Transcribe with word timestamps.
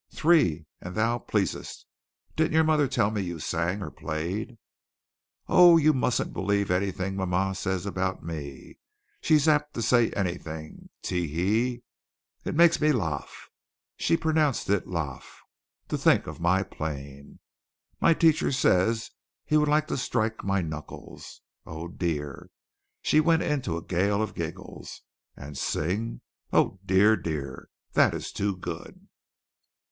"Three 0.11 0.65
an 0.81 0.95
thou 0.95 1.19
pleasest. 1.19 1.85
Didn't 2.35 2.53
your 2.55 2.63
mother 2.63 2.87
tell 2.87 3.11
me 3.11 3.21
you 3.21 3.37
sang 3.39 3.83
or 3.83 3.91
played?" 3.91 4.57
"Oh, 5.47 5.77
you 5.77 5.93
mustn't 5.93 6.33
believe 6.33 6.71
anything 6.71 7.15
ma 7.15 7.27
ma´ 7.27 7.55
says 7.55 7.85
about 7.85 8.23
me! 8.23 8.79
She's 9.21 9.47
apt 9.47 9.75
to 9.75 9.83
say 9.83 10.09
anything. 10.13 10.89
Tee! 11.03 11.27
Hee! 11.27 11.83
It 12.43 12.55
makes 12.55 12.81
me 12.81 12.91
laugh" 12.91 13.51
she 13.95 14.17
pronounced 14.17 14.71
it 14.71 14.87
laaf 14.87 15.43
"to 15.89 15.99
think 15.99 16.25
of 16.25 16.39
my 16.39 16.63
playing. 16.63 17.37
My 17.99 18.15
teacher 18.15 18.51
says 18.51 19.11
he 19.45 19.55
would 19.55 19.69
like 19.69 19.85
to 19.89 19.97
strike 19.97 20.43
my 20.43 20.63
knuckles. 20.63 21.41
Oh, 21.67 21.87
dear!" 21.87 22.49
(She 23.03 23.19
went 23.19 23.43
into 23.43 23.77
a 23.77 23.83
gale 23.85 24.23
of 24.23 24.33
giggles.) 24.33 25.03
"And 25.37 25.55
sing! 25.55 26.21
Oh, 26.51 26.79
dear, 26.83 27.15
dear! 27.15 27.69
That 27.93 28.15
is 28.15 28.31
too 28.31 28.57
good!" 28.57 29.07